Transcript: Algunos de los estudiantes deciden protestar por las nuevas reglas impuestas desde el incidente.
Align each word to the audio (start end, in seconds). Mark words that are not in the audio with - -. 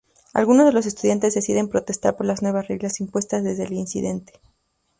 Algunos 0.33 0.65
de 0.65 0.71
los 0.73 0.87
estudiantes 0.87 1.35
deciden 1.35 1.69
protestar 1.69 2.15
por 2.17 2.25
las 2.25 2.41
nuevas 2.41 2.67
reglas 2.67 2.99
impuestas 2.99 3.43
desde 3.43 3.65
el 3.65 3.73
incidente. 3.73 4.33